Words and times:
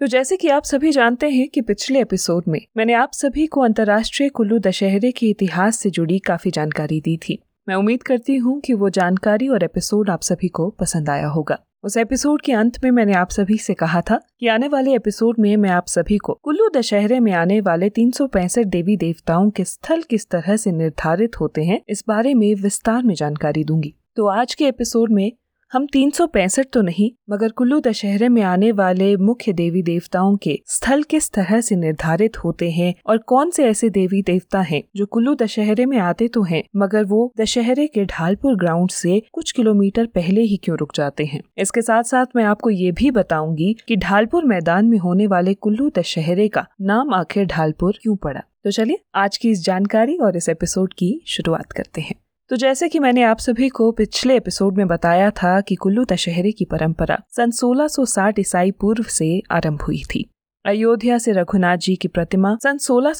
तो 0.00 0.06
जैसे 0.06 0.36
कि 0.36 0.48
आप 0.48 0.64
सभी 0.64 0.90
जानते 0.90 1.28
हैं 1.30 1.48
कि 1.48 1.60
पिछले 1.60 2.00
एपिसोड 2.00 2.44
में 2.48 2.60
मैंने 2.76 2.92
आप 2.92 3.12
सभी 3.12 3.46
को 3.46 3.60
अंतर्राष्ट्रीय 3.60 4.28
कुल्लू 4.28 4.58
दशहरे 4.58 5.12
के 5.12 5.26
इतिहास 5.26 5.78
से 5.78 5.90
जुड़ी 5.90 6.18
काफ़ी 6.18 6.50
जानकारी 6.50 7.00
दी 7.00 7.16
थी। 7.16 7.38
मैं 7.68 7.76
उम्मीद 7.76 8.02
करती 8.02 8.36
हूँ 8.36 8.60
कि 8.60 8.74
वो 8.74 8.90
जानकारी 8.90 9.48
और 9.48 9.64
एपिसोड 9.64 10.10
आप 10.10 10.22
सभी 10.22 10.48
को 10.48 10.70
पसंद 10.70 11.10
आया 11.10 11.28
होगा। 11.28 11.58
उस 11.82 11.96
एपिसोड 11.96 12.40
के 12.40 12.52
अंत 12.52 12.84
में 12.84 12.90
मैंने 12.90 13.12
आप 13.12 13.30
सभी 13.30 13.58
से 13.58 13.74
कहा 13.74 14.00
था 14.00 14.20
कि 14.40 14.46
आने 14.46 14.68
वाले 14.68 14.94
एपिसोड 14.94 15.36
में 15.38 15.56
मैं 15.56 15.70
आप 15.70 15.86
सभी 15.86 16.18
को 16.18 16.40
कुल्लू 16.42 16.68
दशहरे 16.68 17.20
में 17.20 17.32
आने 17.32 17.60
वाले 17.60 17.88
तीन 17.88 18.10
सौ 18.10 18.26
पैंसठ 18.26 18.66
देवी 18.66 18.96
देवताओं 18.96 19.50
के 19.50 19.64
स्थल 19.64 20.02
किस 20.02 20.28
तरह 20.28 20.56
से 20.56 20.72
निर्धारित 20.72 21.40
होते 21.40 21.64
हैं, 21.64 21.82
इस 21.88 22.04
बारे 22.08 22.34
में 22.34 22.54
विस्तार 22.54 23.02
में 23.02 23.14
जानकारी 23.14 23.64
दूँगी। 23.64 23.94
तो 24.16 24.26
आज 24.26 24.54
के 24.54 24.64
एपिसोड 24.64 25.12
में 25.12 25.32
हम 25.72 25.86
तीन 25.86 26.10
सौ 26.10 26.26
पैंसठ 26.26 26.66
तो 26.72 26.80
नहीं, 26.82 27.10
मगर 27.30 27.50
कुल्लू 27.50 27.78
दशहरे 27.80 28.28
में 28.28 28.40
आने 28.42 28.70
वाले 28.72 29.16
मुख्य 29.16 29.52
देवी 29.52 29.82
देवताओं 29.82 30.36
के 30.36 30.58
स्थल 30.66 31.02
किस 31.02 31.30
तरह 31.30 31.60
से 31.60 31.76
निर्धारित 31.76 32.36
होते 32.36 32.70
हैं 32.70 32.94
और 33.06 33.18
कौन 33.18 33.50
से 33.50 33.64
ऐसे 33.64 33.90
देवी 33.90 34.22
देवता 34.22 34.60
हैं 34.60 34.82
जो 34.96 35.06
कुल्लू 35.06 35.34
दशहरे 35.34 35.86
में 35.86 35.96
आते 35.98 36.28
तो 36.28 36.42
हैं, 36.42 36.62
मगर 36.76 37.04
वो 37.04 37.32
दशहरे 37.40 37.86
के 37.86 38.04
ढालपुर 38.04 38.56
ग्राउंड 38.56 38.90
से 38.90 39.20
कुछ 39.32 39.52
किलोमीटर 39.52 40.06
पहले 40.06 40.42
ही 40.42 40.56
क्यों 40.56 40.76
रुक 40.78 40.94
जाते 40.94 41.24
हैं? 41.24 41.40
इसके 41.58 41.82
साथ 41.82 42.02
साथ 42.02 42.36
मैं 42.36 42.44
आपको 42.44 42.70
ये 42.70 42.92
भी 42.92 43.10
बताऊँगी 43.10 43.74
कि 43.88 43.96
ढालपुर 43.96 44.44
मैदान 44.44 44.86
में 44.86 44.98
होने 44.98 45.26
वाले 45.26 45.54
कुल्लू 45.54 45.90
दशहरे 45.98 46.48
का 46.48 46.66
नाम 46.80 47.12
आखिर 47.14 47.46
ढालपुर 47.46 47.98
क्यों 48.02 48.16
पड़ा? 48.16 48.40
तो 48.64 48.70
चलिए 48.70 48.98
आज 49.14 49.36
की 49.36 49.50
इस 49.50 49.64
जानकारी 49.64 50.16
और 50.16 50.36
इस 50.36 50.48
एपिसोड 50.48 50.94
की 50.94 51.20
शुरुआत 51.26 51.72
करते 51.72 52.00
हैं। 52.00 52.14
तो 52.50 52.56
जैसे 52.56 52.88
कि 52.88 52.98
मैंने 52.98 53.22
आप 53.22 53.38
सभी 53.38 53.68
को 53.68 53.92
पिछले 53.92 54.36
एपिसोड 54.36 54.76
में 54.76 54.86
बताया 54.86 55.30
था 55.30 55.60
कि 55.60 55.74
कुल्लू 55.74 56.04
दशहरे 56.04 56.52
की 56.52 56.64
परंपरा 56.64 57.18
सन 57.36 57.50
1660 57.50 58.38
ईसाई 58.38 58.70
पूर्व 58.70 59.02
से 59.02 59.42
आरंभ 59.50 59.82
हुई 59.82 60.02
थी। 60.02 60.30
अयोध्या 60.66 61.18
से 61.18 61.32
रघुनाथ 61.32 61.76
जी 61.76 61.96
की 61.96 62.08
प्रतिमा 62.08 62.58
सन 62.62 62.78
सोलह 62.78 63.12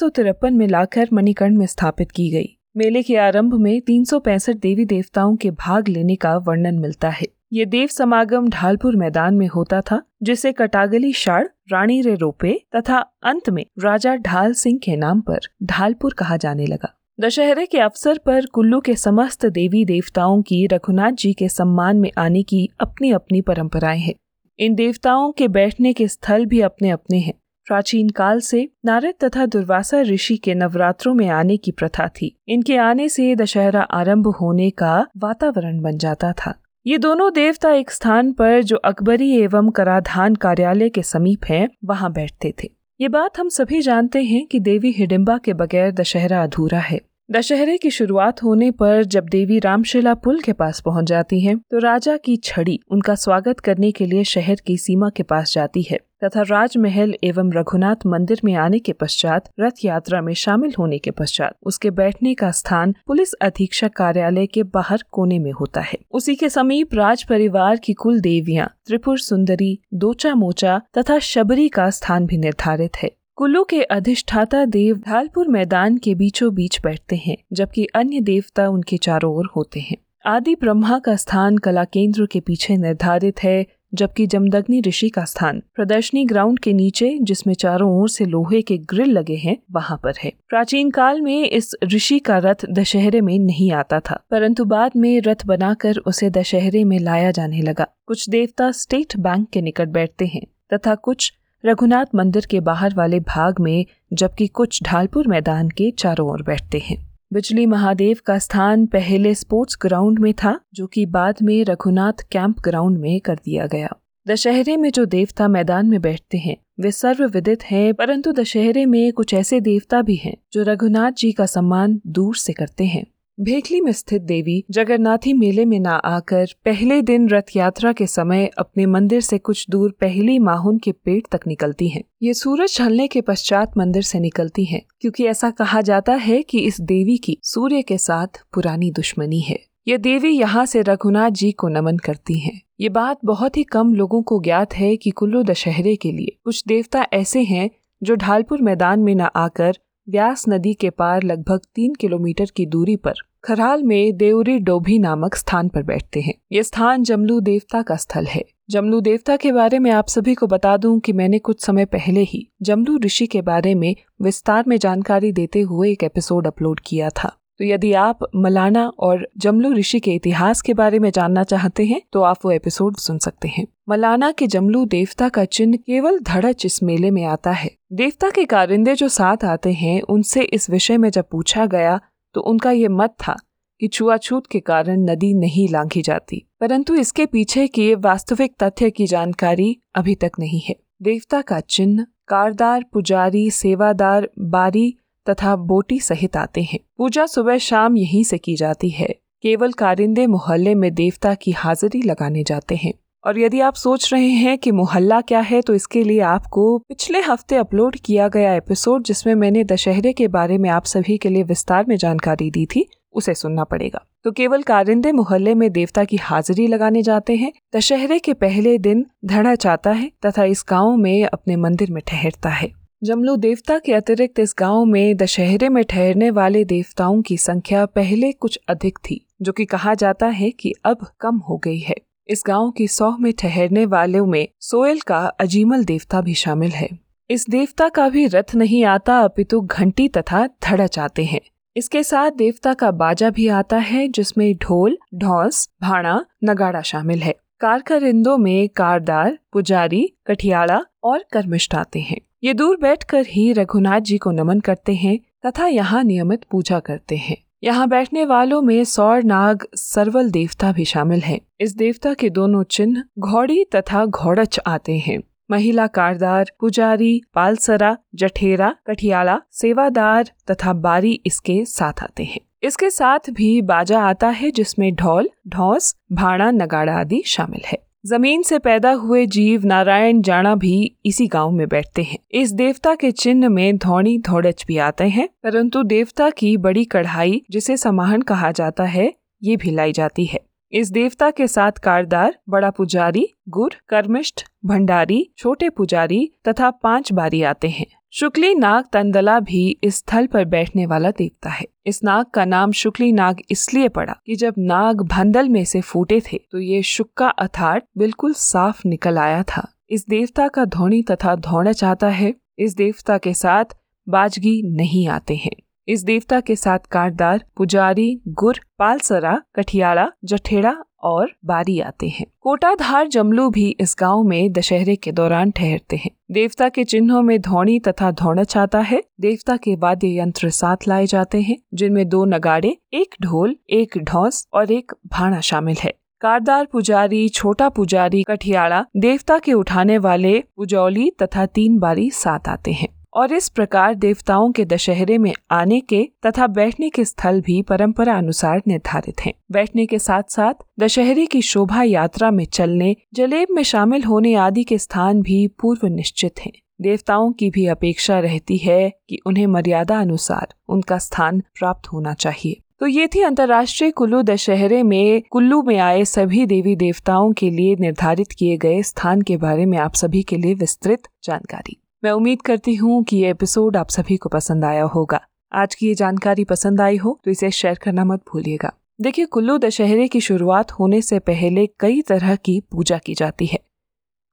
में 0.45 0.69
लाकर 0.69 1.09
मणिकर्ण 1.13 1.57
में 1.57 1.67
स्थापित 1.67 2.11
की 2.11 2.31
गई। 2.31 2.59
मेले 2.77 3.03
के 3.03 3.17
आरंभ 3.17 3.55
में 3.55 3.81
तीन 3.81 4.05
सौ 4.05 4.19
पैंसठ 4.19 4.57
देवी 4.57 4.85
देवताओं 4.85 5.37
के 5.37 5.51
भाग 5.51 5.89
लेने 5.89 6.17
का 6.17 6.37
वर्णन 6.37 6.79
मिलता 6.79 7.09
है। 7.09 7.27
ये 7.53 7.65
देव 7.65 7.87
समागम 7.87 8.49
ढालपुर 8.49 8.97
मैदान 8.97 9.35
में 9.35 9.49
होता 9.49 9.81
था, 9.81 10.03
जिसे 10.23 10.53
कटागली 10.53 11.13
शाड़, 11.13 11.47
रानी 11.73 12.03
रे 12.03 12.15
रोपे 12.15 12.61
तथा 12.77 12.99
अंत 13.23 13.51
में 13.51 13.67
राजा 13.79 14.17
ढाल 14.17 14.53
सिंह 14.53 14.79
के 14.79 14.97
नाम 14.97 15.21
पर 15.21 15.39
ढालपुर 15.63 16.13
कहा 16.13 16.37
जाने 16.37 16.67
लगा। 16.67 16.95
दशहरे 17.21 17.67
के 17.67 17.79
अवसर 17.79 18.19
पर 18.19 18.47
कुल्लू 18.47 18.81
के 18.81 18.95
समस्त 18.95 19.47
देवी 19.47 19.85
देवताओं 19.85 20.43
की 20.43 20.67
रघुनाथ 20.67 21.13
जी 21.13 21.33
के 21.33 21.49
सम्मान 21.49 21.97
में 21.97 22.11
आने 22.19 22.43
की 22.43 22.69
अपनी 22.81 23.11
अपनी 23.11 23.41
परंपराएँ 23.41 23.99
हैं। 23.99 24.15
इन 24.59 24.75
देवताओं 24.75 25.33
के 25.33 25.49
बैठने 25.49 25.93
के 25.93 26.09
स्थल 26.09 26.47
भी 26.47 26.61
अपने 26.61 26.91
अपने 26.91 27.19
हैं। 27.19 27.35
प्राचीन 27.67 28.09
काल 28.09 28.41
से 28.41 28.69
नारद 28.85 29.15
तथा 29.25 29.47
दुर्वासा 29.47 30.01
ऋषि 30.01 30.37
के 30.37 30.55
नवरात्रों 30.55 31.15
में 31.15 31.29
आने 31.29 31.57
की 31.57 31.71
प्रथा 31.71 32.09
थी। 32.09 32.39
इनके 32.49 32.77
आने 32.77 33.09
से 33.09 33.37
दशहरा 33.37 33.81
आरंभ 33.81 34.27
होने 34.27 34.71
का 34.71 35.07
वातावरण 35.17 35.81
बन 35.81 35.99
जाता 35.99 36.33
था। 36.33 36.55
ये 36.87 36.99
दोनों 36.99 37.33
देवता 37.33 37.73
एक 37.73 37.91
स्थान 37.91 38.33
पर 38.33 38.63
जो 38.63 38.77
अकबरी 38.77 39.37
एवं 39.37 39.71
कराधान 39.71 40.35
कार्यालय 40.35 40.89
के 40.89 41.03
समीप 41.03 41.41
है, 41.45 41.69
वहाँ 41.85 42.13
बैठते 42.13 42.55
थे। 42.65 42.78
ये 43.01 43.09
बात 43.09 43.39
हम 43.39 43.49
सभी 43.49 43.81
जानते 43.83 44.23
हैं 44.23 44.47
कि 44.47 44.61
देवी 44.61 44.91
हिडिम्बा 44.91 45.39
के 45.39 45.53
बगैर 45.55 45.93
दशहरा 45.93 46.43
अधूरा 46.43 46.79
है। 46.79 47.01
दशहरे 47.31 47.77
की 47.79 47.91
शुरुआत 47.91 48.43
होने 48.43 48.71
पर 48.71 49.03
जब 49.05 49.27
देवी 49.29 49.59
रामशिला 49.59 50.15
पुल 50.15 50.41
के 50.41 50.53
पास 50.53 50.81
पहुँच 50.81 51.05
जाती 51.05 51.41
हैं, 51.41 51.57
तो 51.59 51.79
राजा 51.79 52.17
की 52.17 52.37
छड़ी 52.37 52.79
उनका 52.91 53.15
स्वागत 53.15 53.61
करने 53.61 53.91
के 53.93 54.07
लिए 54.07 54.25
शहर 54.25 54.61
की 54.67 54.77
सीमा 54.77 55.11
के 55.17 55.23
पास 55.23 55.53
जाती 55.55 55.83
है 55.83 55.99
तथा 56.25 56.43
राजमहल 56.43 57.15
एवं 57.25 57.53
रघुनाथ 57.53 58.07
मंदिर 58.07 58.41
में 58.45 58.55
आने 58.55 58.79
के 58.79 58.93
पश्चात 58.93 59.51
रथ 59.61 59.85
यात्रा 59.85 60.21
में 60.21 60.33
शामिल 60.35 60.73
होने 60.79 60.99
के 60.99 61.11
पश्चात 61.11 61.57
उसके 61.63 61.91
बैठने 61.91 62.35
का 62.35 62.51
स्थान 62.51 62.95
पुलिस 63.07 63.33
अधीक्षक 63.33 63.93
कार्यालय 63.93 64.47
के 64.47 64.63
बाहर 64.63 65.05
कोने 65.13 65.39
में 65.39 65.53
होता 65.53 65.81
है। 65.81 65.99
उसी 66.11 66.35
के 66.35 66.49
समीप 66.49 66.95
राज 66.95 67.25
परिवार 67.25 67.77
की 67.77 67.93
कुल 67.93 68.21
देवियाँ 68.21 68.69
त्रिपुर 68.87 69.19
सुंदरी 69.19 69.79
दोचा 69.95 70.35
मोचा 70.35 70.81
तथा 70.99 71.19
शबरी 71.19 71.69
का 71.69 71.91
स्थान 71.91 72.27
भी 72.27 72.39
निर्धारित 72.39 72.97
है। 72.97 73.11
कुल्लू 73.39 73.65
के 73.65 73.83
अधिष्ठाता 73.83 74.65
देव 74.65 74.97
ढालपुर 74.99 75.49
मैदान 75.49 75.97
के 75.97 76.15
बीचों 76.15 76.55
बीच 76.55 76.81
बैठते 76.83 77.17
हैं, 77.17 77.37
जबकि 77.53 77.85
अन्य 77.85 78.21
देवता 78.21 78.69
उनके 78.69 78.97
चारों 78.97 79.35
ओर 79.35 79.49
होते 79.57 79.81
हैं। 79.81 79.97
आदि 80.27 80.55
ब्रह्मा 80.55 80.99
का 80.99 81.17
स्थान 81.17 81.59
कला 81.59 81.85
केंद्र 81.85 82.27
के 82.27 82.41
पीछे 82.41 82.77
निर्धारित 82.77 83.43
है, 83.43 83.67
जबकि 83.95 84.27
जमदग्नि 84.27 84.81
ऋषि 84.81 85.09
का 85.09 85.25
स्थान 85.25 85.63
प्रदर्शनी 85.75 86.25
ग्राउंड 86.25 86.59
के 86.59 86.73
नीचे, 86.73 87.19
जिसमें 87.23 87.55
चारों 87.55 88.01
ओर 88.01 88.09
से 88.09 88.25
लोहे 88.25 88.63
के 88.63 88.79
ग्रिल 88.79 89.11
लगे 89.11 89.37
हैं, 89.37 89.57
वहाँ 89.73 90.01
पर 90.03 90.15
है। 90.23 90.33
प्राचीन 90.49 90.91
काल 90.91 91.21
में 91.21 91.49
इस 91.51 91.75
ऋषि 91.85 92.19
का 92.19 92.39
रथ 92.39 92.67
दशहरे 92.71 93.21
में 93.21 93.39
नहीं 93.39 93.73
आता 93.73 94.01
था, 94.01 94.23
परंतु 94.31 94.65
बाद 94.65 94.93
में 94.97 95.21
रथ 95.21 95.47
बनाकर 95.47 95.99
उसे 95.99 96.31
दशहरे 96.31 96.85
में 96.85 96.99
लाया 96.99 97.31
जाने 97.31 97.63
लगा। 97.63 97.87
कुछ 98.07 98.29
देवता 98.31 98.73
स्टेट 98.73 99.17
बैंक 99.17 99.49
के 99.51 99.63
निकट 99.63 99.89
बैठते 99.89 100.27
हैं, 100.27 100.47
तथा 100.75 100.95
कुछ 100.95 101.33
रघुनाथ 101.65 102.07
मंदिर 102.15 102.47
के 102.51 102.61
बाहर 102.61 102.95
वाले 102.95 103.21
भाग 103.21 103.61
में, 103.61 103.87
जबकि 104.13 104.47
कुछ 104.47 104.83
ढालपुर 104.83 105.29
मैदान 105.29 105.69
के 105.69 105.91
चारों 105.91 106.31
ओर 106.31 106.43
बैठते 106.43 106.79
हैं। 106.79 107.09
बिजली 107.33 107.67
महादेव 107.67 108.17
का 108.27 108.39
स्थान 108.39 108.87
पहले 108.87 109.35
स्पोर्ट्स 109.35 109.79
ग्राउंड 109.83 110.19
में 110.19 110.35
था, 110.35 110.61
जो 110.75 110.87
कि 110.87 111.07
बाद 111.07 111.35
में 111.43 111.65
रघुनाथ 111.65 112.13
कैंप 112.13 112.61
ग्राउंड 112.61 112.99
में 112.99 113.21
कर 113.21 113.35
दिया 113.35 113.67
गया। 113.67 113.89
दशहरे 114.29 114.77
में 114.77 114.93
जो 114.93 115.05
देवता 115.05 115.49
मैदान 115.49 115.87
में 115.87 116.01
बैठते 116.01 116.39
हैं, 116.39 116.57
वे 116.81 116.91
सर्व 116.91 117.27
विदित 117.27 117.63
हैं, 117.65 117.95
परंतु 117.95 118.33
दशहरे 118.33 118.87
में 118.87 119.13
कुछ 119.13 119.35
ऐसे 119.35 119.61
देवता 119.61 120.03
भी 120.03 120.17
हैं, 120.17 120.37
जो 120.53 120.63
रघुनाथ 120.63 121.13
जी 121.13 121.33
का 121.33 121.47
सम्मान 121.47 122.01
दूर 122.07 122.37
से 122.37 122.53
करते 122.53 122.85
हैं। 122.85 123.07
भेखली 123.39 123.81
में 123.81 123.93
स्थित 123.93 124.23
देवी 124.23 124.65
जगन्नाथी 124.71 125.33
मेले 125.33 125.65
में 125.65 125.79
ना 125.81 125.91
आकर 125.91 126.47
पहले 126.65 127.03
दिन 127.03 127.29
रथ 127.29 127.57
यात्रा 127.57 127.93
के 127.93 128.07
समय 128.07 128.47
अपने 128.59 128.87
मंदिर 128.87 129.21
से 129.21 129.39
कुछ 129.39 129.65
दूर 129.71 129.91
पहली 129.91 130.39
माहुन 130.39 130.79
के 130.79 130.93
पेट 130.93 131.27
तक 131.33 131.47
निकलती 131.47 131.89
हैं। 131.89 132.03
ये 132.23 132.35
सूरज 132.35 132.77
ढलने 132.79 133.07
के 133.07 133.21
पश्चात 133.21 133.77
मंदिर 133.79 134.03
से 134.03 134.21
निकलती 134.21 134.65
हैं, 134.65 134.83
क्योंकि 135.01 135.27
ऐसा 135.27 135.51
कहा 135.51 135.81
जाता 135.81 136.15
है 136.15 136.43
कि 136.43 136.59
इस 136.59 136.81
देवी 136.81 137.17
की 137.17 137.39
सूर्य 137.43 137.83
के 137.83 137.99
साथ 137.99 138.43
पुरानी 138.55 138.91
दुश्मनी 138.91 139.41
है 139.41 139.59
ये 139.89 139.99
देवी 139.99 140.31
यहाँ 140.31 140.67
से 140.67 140.83
रघुनाथ 140.83 141.31
जी 141.31 141.53
को 141.53 141.69
नमन 141.69 141.97
करती 141.97 142.39
हैं। 142.39 142.61
ये 142.81 142.89
बात 142.89 143.19
बहुत 143.25 143.57
ही 143.57 143.63
कम 143.63 143.95
लोगों 143.95 144.23
को 144.23 144.41
ज्ञात 144.41 144.75
है 144.75 144.97
कि 144.97 145.11
कुल्लू 145.11 145.43
दशहरे 145.43 145.97
के 145.97 146.13
लिए 146.13 146.39
कुछ 146.45 146.65
देवता 146.69 147.07
ऐसे 147.13 147.43
हैं 147.43 147.71
जो 148.03 148.15
ढालपुर 148.15 148.63
मैदान 148.63 149.01
में 149.01 149.15
न 149.15 149.29
आकर 149.37 149.79
व्यास 150.11 150.45
नदी 150.49 150.75
के 150.75 150.91
पार 150.91 151.23
लगभग 151.23 151.61
तीन 151.75 151.95
किलोमीटर 151.95 152.47
की 152.57 152.67
दूरी 152.67 152.97
पर 152.97 153.13
खराल 153.45 153.83
में 153.83 154.17
देवरी 154.17 154.59
डोभी 154.59 154.99
नामक 154.99 155.35
स्थान 155.35 155.69
पर 155.69 155.83
बैठते 155.83 156.21
हैं। 156.21 156.35
ये 156.53 156.63
स्थान 156.63 157.03
जमलू 157.03 157.41
देवता 157.41 157.83
का 157.83 157.97
स्थल 157.97 158.25
है। 158.25 158.45
जमलू 158.71 159.01
देवता 159.01 159.37
के 159.37 159.53
बारे 159.53 159.79
में 159.79 159.91
आप 159.91 160.09
सभी 160.09 160.35
को 160.35 160.47
बता 160.47 160.77
दूँ 160.77 161.01
कि 161.01 161.13
मैंने 161.13 161.39
कुछ 161.39 161.65
समय 161.65 161.85
पहले 161.85 162.21
ही 162.21 162.49
जमलू 162.63 162.99
ऋषि 162.99 163.27
के 163.27 163.43
बारे 163.43 163.75
में 163.75 163.97
विस्तार 164.23 164.65
में 164.69 164.79
जानकारी 164.79 165.33
देते 165.33 165.61
हुए 165.61 165.91
एक 165.91 166.05
एपिसोड 166.05 166.47
अपलोड 166.47 166.81
किया 166.87 167.09
था। 167.09 167.38
तो 167.59 167.65
यदि 167.65 167.93
आप 167.93 168.19
मलाना 168.37 168.87
और 168.99 169.27
जमलू 169.39 169.73
ऋषि 169.73 170.01
के 170.01 170.11
इतिहास 170.11 170.61
के 170.63 170.75
बारे 170.75 170.99
में 170.99 171.11
जानना 171.11 171.43
चाहते 171.45 171.85
हैं 171.85 172.01
तो 172.13 172.23
आप 172.23 172.45
वो 172.45 172.51
एपिसोड 172.51 172.97
सुन 172.97 173.19
सकते 173.19 173.49
हैं। 173.49 173.67
मलाना 173.89 174.31
के 174.33 174.47
जमलू 174.47 174.85
देवता 174.87 175.29
का 175.29 175.45
चिन्ह 175.45 175.77
केवल 175.77 176.19
धड़च 176.19 176.65
इस 176.67 176.83
मेले 176.83 177.11
में 177.11 177.25
आता 177.25 177.51
है। 177.51 177.71
देवता 177.93 178.31
के 178.31 178.45
कारिंदे 178.45 178.95
जो 178.95 179.09
साथ 179.09 179.45
आते 179.45 179.73
हैं, 179.73 180.01
उनसे 180.03 180.43
इस 180.43 180.71
विषय 180.71 180.97
में 180.97 181.11
जब 181.11 181.29
पूछा 181.31 181.67
गया 181.67 182.01
तो 182.35 182.41
उनका 182.41 182.71
ये 182.71 182.89
मत 182.89 183.15
था 183.21 183.37
कि 183.81 183.89
छुआछूत 183.89 184.47
के 184.47 184.61
कारण 184.61 185.01
नदी 185.11 185.33
नहीं 185.35 185.69
लांघी 185.69 186.03
जाती। 186.03 186.45
परंतु 186.61 186.95
इसके 186.95 187.27
पीछे 187.27 187.67
के 187.67 187.95
वास्तविक 187.95 188.55
तथ्य 188.63 188.91
की 188.91 189.07
जानकारी 189.07 189.77
अभी 189.95 190.15
तक 190.15 190.33
नहीं 190.39 190.61
है। 190.61 190.77
देवता 191.03 191.41
का 191.41 191.61
चिन्ह, 191.61 192.07
कारदार, 192.29 192.85
पुजारी, 192.93 193.51
सेवादार, 193.51 194.29
बारी 194.39 194.95
तथा 195.31 195.57
बोटी 195.57 196.01
सहित 196.01 196.37
आते 196.37 196.63
हैं। 196.63 196.79
पूजा 196.99 197.27
सुबह 197.27 197.59
शाम 197.59 197.97
यहीं 197.97 198.25
से 198.25 198.39
की 198.39 198.57
जाती 198.57 198.91
है। 198.91 199.09
केवल 199.43 199.73
कारिंदे 199.73 200.27
मोहल्ले 200.27 200.75
में 200.75 200.93
देवता 200.95 201.35
की 201.35 201.51
हाजिरी 201.51 202.03
लगाने 202.03 202.43
जाते 202.43 202.77
हैं। 202.77 202.93
और 203.25 203.39
यदि 203.39 203.61
आप 203.61 203.75
सोच 203.75 204.13
रहे 204.13 204.29
हैं 204.29 204.57
कि 204.59 204.71
मोहल्ला 204.71 205.21
क्या 205.21 205.41
है 205.41 205.61
तो 205.63 205.75
इसके 205.75 206.03
लिए 206.05 206.21
आपको 206.21 206.79
पिछले 206.79 207.21
हफ़्ते 207.21 207.57
अपलोड 207.57 207.97
किया 207.97 208.29
गया 208.29 208.55
एपिसोड, 208.55 209.03
जिसमें 209.03 209.35
मैंने 209.35 209.65
दशहरे 209.65 210.13
के 210.13 210.29
बारे 210.29 210.59
में 210.59 210.71
आप 210.71 210.85
सभी 210.85 211.19
के 211.19 211.29
लिए 211.29 211.43
विस्तार 211.43 211.85
में 211.89 211.97
जानकारी 211.97 212.51
दी 212.51 212.67
थी, 212.67 212.87
उसे 213.13 213.35
सुनना 213.35 213.65
पड़ेगा। 213.65 214.05
तो 214.25 214.33
केवल 214.33 214.63
कारिंदे 214.63 215.13
मोहल्ले 215.13 215.55
में 215.55 215.71
देवता 215.73 216.05
की 216.05 216.17
हाजिरी 216.17 216.67
लगाने 216.67 217.03
जाते 217.03 217.37
हैं। 217.37 217.53
दशहरे 217.77 218.19
के 218.19 218.33
पहले 218.35 218.79
दिन 218.79 219.07
धड़ा 219.25 219.55
चाहता 219.55 219.91
है 219.91 220.11
तथा 220.27 220.45
इस 220.45 220.65
गाँव 220.69 220.97
में 220.97 221.25
अपने 221.25 221.57
मंदिर 221.57 221.91
में 221.91 222.03
ठहरता 222.07 222.49
है। 222.49 222.71
जमलू 223.03 223.37
देवता 223.37 223.79
के 223.79 223.93
अतिरिक्त 223.93 224.39
इस 224.39 224.55
गाँव 224.59 224.85
में 224.85 225.17
दशहरे 225.17 225.69
में 225.69 225.85
ठहरने 225.85 226.31
वाले 226.31 226.65
देवताओं 226.65 227.23
की 227.23 227.37
संख्या 227.37 227.87
पहले 227.87 228.33
कुछ 228.33 228.59
अधिक 228.69 228.99
थी, 228.99 229.27
जो 229.43 229.53
कि 229.53 229.65
कहा 229.65 229.95
जाता 229.95 230.27
है 230.27 230.51
कि 230.51 230.75
अब 230.85 231.07
कम 231.21 231.37
हो 231.37 231.59
गई 231.59 231.79
है। 231.79 231.95
इस 232.29 232.43
गाँव 232.47 232.71
की 232.71 232.89
सौ 232.89 233.17
में 233.17 233.33
ठहरने 233.33 233.87
वालों 233.87 234.27
में 234.27 234.49
सोयल 234.61 235.01
का 235.01 235.19
अजीमल 235.19 235.85
देवता 235.85 236.21
भी 236.21 236.35
शामिल 236.35 236.71
है। 236.71 236.89
इस 237.31 237.47
देवता 237.51 237.89
का 237.89 238.09
भी 238.09 238.27
रथ 238.27 238.55
नहीं 238.55 238.85
आता, 238.85 239.19
अपितु 239.19 239.61
घंटी 239.61 240.09
तथा 240.09 240.47
धड़च 240.47 240.99
आते 240.99 241.25
हैं। 241.25 241.41
इसके 241.77 242.03
साथ 242.03 242.31
देवता 242.31 242.75
का 242.75 242.91
बाजा 242.91 243.31
भी 243.31 243.49
आता 243.49 243.77
है, 243.77 244.09
जिसमें 244.09 244.55
ढोल, 244.57 244.99
ढौस 245.15 245.71
भाड़ा 245.83 246.25
नगाड़ा 246.45 246.83
शामिल 246.83 247.19
है। 247.19 247.35
कारकरिंदों 247.61 248.39
में 248.39 248.69
कारदार, 248.69 249.39
पुजारी, 249.53 250.13
कठियाड़ा 250.27 250.85
और 251.05 251.25
कर्मिष्ठ 251.33 251.75
आते 251.75 252.01
हैं। 252.01 252.21
ये 252.43 252.55
दूर 252.55 252.77
बैठकर 252.77 253.25
ही 253.27 253.53
रघुनाथ 253.53 254.01
जी 254.01 254.19
को 254.19 254.31
नमन 254.31 254.61
करते 254.61 254.95
हैं 254.95 255.19
तथा 255.47 255.67
यहाँ 255.67 256.05
नियमित 256.05 256.45
पूजा 256.51 256.81
करते 256.81 257.17
हैं। 257.17 257.37
यहाँ 257.65 257.89
बैठने 257.89 258.25
वालों 258.25 258.63
में 258.63 258.85
सौर 258.85 259.23
नाग 259.23 259.67
सरवल 259.75 260.31
देवता 260.31 260.73
भी 260.73 260.85
शामिल 260.85 261.21
है। 261.21 261.41
इस 261.61 261.77
देवता 261.77 262.15
के 262.15 262.31
दोनों 262.31 262.63
चिन्ह 262.63 263.03
घोड़ी 263.19 263.65
तथा 263.65 264.05
घोड़च 264.07 264.61
आते 264.67 264.99
हैं। 264.99 265.19
महिला 265.51 265.87
कारदार, 265.87 266.53
पुजारी, 266.61 267.23
पालसरा, 267.35 267.97
जठेरा, 268.15 268.75
कठियाला, 268.87 269.41
सेवादार 269.53 270.31
तथा 270.51 270.73
बारी 270.73 271.21
इसके 271.27 271.65
साथ 271.65 272.03
आते 272.03 272.25
हैं। 272.25 272.41
इसके 272.63 272.91
साथ 272.91 273.31
भी 273.31 273.63
बाजा 273.63 274.01
आता 274.01 274.29
है 274.29 274.51
जिसमें 274.51 274.95
ढोल, 274.95 275.31
ढौस, 275.49 275.97
भाड़ा, 276.13 276.51
नगाड़ा 276.51 276.95
आदि 276.95 277.23
शामिल 277.27 277.61
है। 277.67 277.88
ज़मीन 278.07 278.43
से 278.43 278.59
पैदा 278.59 278.93
हुए 278.93 279.27
जीव 279.27 279.65
नारायण 279.65 280.23
जाना 280.23 280.55
भी 280.55 280.97
इसी 281.07 281.27
गाँव 281.27 281.51
में 281.51 281.69
बैठते 281.69 282.03
हैं। 282.03 282.19
इस 282.31 282.53
देवता 282.53 282.95
के 282.95 283.11
चिन्ह 283.11 283.49
में 283.49 283.77
धौनी 283.77 284.19
धौड़च 284.19 284.65
भी 284.69 284.79
आते 284.79 285.05
हैं, 285.05 285.29
परंतु 285.43 285.83
देवता 285.83 286.31
की 286.31 286.57
बड़ी 286.57 286.85
कढ़ाई, 286.85 287.43
जिसे 287.51 287.77
समाहन 287.77 288.23
कहा 288.23 288.53
जाता 288.53 288.85
है, 288.85 289.15
ये 289.43 289.57
भी 289.57 289.71
लाई 289.71 289.93
जाती 289.93 290.25
है। 290.25 290.41
इस 290.73 290.91
देवता 290.91 291.31
के 291.31 291.47
साथ 291.47 291.73
कारदार, 291.73 292.39
बड़ा 292.49 292.71
पुजारी, 292.71 293.29
गुर, 293.49 293.75
कर्मिष्ठ, 293.89 294.45
भंडारी, 294.65 295.31
छोटे 295.39 295.69
पुजारी 295.69 296.33
तथा 296.49 296.71
पाँच 296.71 297.13
बारी 297.13 297.43
आते 297.43 297.69
हैं। 297.69 297.87
शुक्ली 298.13 298.55
नाग 298.55 298.85
तंदला 298.93 299.39
भी 299.41 299.67
इस 299.85 299.97
स्थल 299.97 300.27
पर 300.27 300.45
बैठने 300.45 300.85
वाला 300.87 301.11
देवता 301.11 301.51
है। 301.51 301.67
इस 301.87 302.03
नाग 302.05 302.27
का 302.35 302.45
नाम 302.45 302.73
शुक्ली 302.73 303.11
नाग 303.13 303.41
इसलिए 303.51 303.89
पड़ा 303.89 304.15
कि 304.27 304.37
जब 304.37 304.55
नाग 304.59 305.03
भंडल 305.03 305.49
में 305.49 305.65
से 305.65 305.81
फूटे 305.81 306.21
थे 306.23 306.39
तो 306.53 306.59
ये 306.59 306.83
शुक्का 306.83 307.29
अथार्ट 307.29 307.85
बिल्कुल 307.99 308.33
साफ़ 308.33 308.81
निकल 308.87 309.19
आया 309.19 309.43
था। 309.43 309.67
इस 309.91 310.05
देवता 310.09 310.49
का 310.49 310.65
धोनी 310.65 311.03
तथा 311.03 311.35
धोना 311.37 311.73
चाहता 311.73 312.09
है, 312.09 312.35
इस 312.59 312.75
देवता 312.77 313.19
के 313.19 313.35
साथ 313.35 313.77
बाजगी 314.07 314.63
नहीं 314.67 315.07
आते 315.09 315.37
हैं। 315.37 315.53
इस 315.89 316.05
देवता 316.05 316.41
के 316.41 316.57
साथ 316.57 316.79
कारदार, 316.79 317.45
पुजारी, 317.57 318.21
गुर, 318.29 318.61
पालसरा 318.79 319.43
कठियाड़ा 319.55 320.13
जठेड़ा 320.25 320.77
और 321.03 321.33
बारी 321.45 321.81
आते 321.81 322.09
हैं। 322.09 322.27
कोटाधार 322.41 323.07
जमलू 323.07 323.51
भी 323.51 323.77
इस 323.81 323.97
गाँव 323.99 324.23
में 324.23 324.53
दशहरे 324.53 324.97
के 324.97 325.13
दौरान 325.13 325.51
ठहरते 325.51 325.97
हैं। 325.97 326.11
देवता 326.31 326.69
के 326.69 326.85
चिन्हों 326.85 327.23
में 327.23 327.41
धौनी 327.41 327.81
तथा 327.81 328.11
धौणच 328.11 328.57
आता 328.57 328.79
है। 328.79 329.03
देवता 329.21 329.57
के 329.57 329.77
वाद्य 329.77 330.19
यंत्र 330.19 330.51
साथ 330.51 330.77
लाए 330.89 331.07
जाते 331.07 331.41
हैं, 331.41 331.57
जिनमें 331.75 332.09
दो 332.09 332.25
नगाड़े, 332.25 332.77
एक 332.93 333.15
ढोल, 333.23 333.57
एक 333.71 333.99
ढौस 333.99 334.49
और 334.55 334.73
एक 334.73 334.93
भाणा 335.07 335.41
शामिल 335.41 335.77
है। 335.81 335.95
कारदार 336.21 336.65
पुजारी, 336.65 337.29
छोटा 337.29 337.69
पुजारी 337.69 338.23
कठियाड़ा 338.23 338.85
देवता 338.97 339.39
के 339.39 339.53
उठाने 339.53 339.99
वाले 339.99 340.45
पुजौली 340.57 341.11
तथा 341.23 341.47
तीन 341.47 341.79
बारी 341.79 342.11
साथ 342.11 342.49
आते 342.49 342.73
हैं। 342.73 342.98
और 343.19 343.33
इस 343.33 343.49
प्रकार 343.49 343.95
देवताओं 343.95 344.53
के 344.53 344.65
दशहरे 344.65 345.19
में 345.19 345.33
आने 345.51 345.81
के 345.81 346.09
तथा 346.27 346.47
बैठने 346.47 346.91
के 346.91 347.05
स्थल 347.05 347.41
भी 347.41 347.63
परंपरा 347.63 348.17
अनुसार 348.19 348.63
निर्धारित 348.67 349.21
हैं। 349.21 349.33
बैठने 349.53 349.87
के 349.87 349.99
साथ 349.99 350.23
साथ 350.31 350.55
दशहरे 350.81 351.27
की 351.27 351.43
शोभा 351.43 351.83
यात्रा 351.83 352.31
में 352.31 352.45
चलने, 352.45 352.97
जलेब 353.15 353.49
में 353.51 353.63
शामिल 353.63 354.05
होने 354.05 354.35
आदि 354.35 354.65
के 354.65 354.79
स्थान 354.79 355.23
भी 355.23 355.47
पूर्व 355.49 355.87
निश्चित 355.87 356.41
हैं। 356.41 356.53
देवताओं 356.81 357.33
की 357.33 357.51
भी 357.51 357.67
अपेक्षा 357.67 358.19
रहती 358.19 358.57
है 358.57 358.91
कि 359.09 359.19
उन्हें 359.27 359.47
मर्यादा 359.47 359.99
अनुसार 360.01 360.55
उनका 360.69 360.99
स्थान 360.99 361.41
प्राप्त 361.41 361.89
होना 361.93 362.15
चाहिए 362.15 362.61
तो 362.81 362.87
ये 362.87 363.07
थी 363.07 363.23
अंतर्राष्ट्रीय 363.23 363.91
कुल्लू 363.91 364.23
दशहरे 364.23 364.83
में, 364.83 365.23
कुल्लू 365.31 365.63
में 365.63 365.79
आए 365.79 366.05
सभी 366.05 366.47
देवी 366.47 366.77
देवताओं 366.77 367.33
के 367.33 367.51
लिए 367.51 367.77
निर्धारित 367.81 368.33
किए 368.39 368.57
गए 368.57 368.83
स्थान 368.83 369.23
के 369.23 369.37
बारे 369.37 369.67
में 369.67 369.79
आप 369.79 369.95
सभी 369.95 370.23
के 370.23 370.37
लिए 370.37 370.55
विस्तृत 370.55 371.09
जानकारी 371.25 371.83
मैं 372.03 372.11
उम्मीद 372.11 372.43
करती 372.43 372.75
हूँ 372.75 373.03
कि 373.05 373.17
ये 373.17 373.31
एपिसोड 373.31 373.77
आप 373.77 373.89
सभी 373.89 374.17
को 374.17 374.29
पसंद 374.29 374.65
आया 374.65 374.83
होगा। 374.85 375.21
आज 375.53 375.75
की 375.75 375.87
ये 375.87 375.95
जानकारी 375.95 376.45
पसंद 376.45 376.81
आई 376.81 376.97
हो 376.97 377.19
तो 377.25 377.31
इसे 377.31 377.51
शेयर 377.51 377.79
करना 377.83 378.05
मत 378.05 378.21
भूलिएगा। 378.33 378.71
देखिए, 379.01 379.25
कुल्लू 379.25 379.57
दशहरे 379.59 380.07
की 380.09 380.21
शुरुआत 380.21 380.73
होने 380.73 381.01
से 381.03 381.19
पहले 381.19 381.67
कई 381.81 382.01
तरह 382.03 382.37
की 382.37 382.59
पूजा 382.73 382.99
की 382.99 383.15
जाती 383.15 383.47
है। 383.47 383.59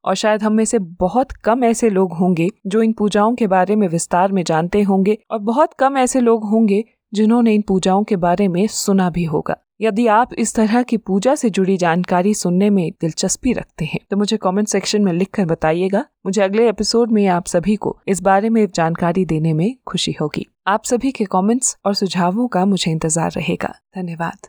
और 0.06 0.16
शायद 0.16 0.44
हम 0.44 0.54
में 0.54 0.64
से 0.66 0.80
बहुत 0.80 1.32
कम 1.44 1.64
ऐसे 1.64 1.90
लोग 1.90 2.14
होंगे 2.14 2.50
जो 2.68 2.82
इन 2.82 2.94
पूजाओं 2.94 3.36
के 3.36 3.48
बारे 3.48 3.76
में 3.76 3.88
विस्तार 3.88 4.32
में 4.32 4.44
जानते 4.44 4.82
होंगे, 4.82 5.18
और 5.32 5.40
बहुत 5.40 5.74
कम 5.74 5.98
ऐसे 5.98 6.20
लोग 6.20 6.50
होंगे 6.50 6.84
जिन्होंने 7.14 7.54
इन 7.54 7.62
पूजाओं 7.62 8.04
के 8.04 8.16
बारे 8.16 8.48
में 8.48 8.66
सुना 8.68 9.10
भी 9.10 9.24
होगा। 9.24 9.58
यदि 9.80 10.06
आप 10.08 10.34
इस 10.34 10.54
तरह 10.56 10.84
की 10.84 10.98
पूजा 10.98 11.36
से 11.36 11.50
जुड़ी 11.50 11.78
जानकारी 11.78 12.34
सुनने 12.34 12.70
में 12.70 12.90
दिलचस्पी 13.02 13.54
रखते 13.54 13.86
हैं 13.86 14.00
तो 14.12 14.18
मुझे 14.18 14.38
कमेंट 14.38 14.68
सेक्शन 14.68 15.02
में 15.02 15.12
लिखकर 15.14 15.46
बताइएगा। 15.46 16.06
मुझे 16.26 16.42
अगले 16.42 16.68
एपिसोड 16.70 17.12
में 17.12 17.26
आप 17.28 17.48
सभी 17.48 17.76
को 17.76 17.98
इस 18.08 18.22
बारे 18.22 18.50
में 18.50 18.66
जानकारी 18.76 19.26
देने 19.26 19.54
में 19.54 19.76
खुशी 19.88 20.16
होगी। 20.22 20.46
आप 20.68 20.84
सभी 20.84 21.12
के 21.12 21.26
कमेंट्स 21.26 21.78
और 21.86 21.94
सुझावों 21.94 22.48
का 22.48 22.66
मुझे 22.66 22.92
इंतज़ार 22.92 23.32
रहेगा। 23.32 23.74
धन्यवाद। 23.96 24.48